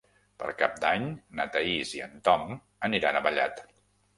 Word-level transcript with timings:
Per 0.43 0.47
Cap 0.61 0.79
d'Any 0.85 1.05
na 1.41 1.45
Thaís 1.57 1.93
i 1.99 2.03
en 2.07 2.17
Tom 2.29 2.49
aniran 2.91 3.19
a 3.21 3.25
Vallat. 3.29 3.63